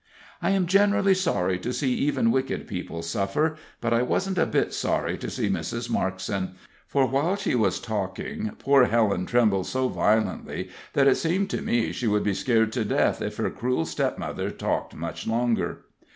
I 0.41 0.49
am 0.49 0.65
generally 0.65 1.13
sorry 1.13 1.59
to 1.59 1.71
see 1.71 1.93
even 1.93 2.31
wicked 2.31 2.65
people 2.67 3.03
suffer, 3.03 3.55
but 3.79 3.93
I 3.93 4.01
wasn't 4.01 4.39
a 4.39 4.47
bit 4.47 4.73
sorry 4.73 5.15
to 5.19 5.29
see 5.29 5.47
Mrs. 5.47 5.91
Markson; 5.91 6.55
for, 6.87 7.05
while 7.05 7.35
she 7.35 7.53
was 7.53 7.79
talking, 7.79 8.49
poor 8.57 8.85
Helen 8.85 9.27
trembled 9.27 9.67
so 9.67 9.89
violently 9.89 10.69
that 10.93 11.07
it 11.07 11.17
seemed 11.17 11.51
to 11.51 11.61
me 11.61 11.91
she 11.91 12.07
would 12.07 12.23
be 12.23 12.33
scared 12.33 12.73
to 12.73 12.83
death 12.83 13.21
if 13.21 13.37
her 13.37 13.51
cruel 13.51 13.85
stepmother 13.85 14.49
talked 14.49 14.95
much 14.95 15.27
longer. 15.27 15.83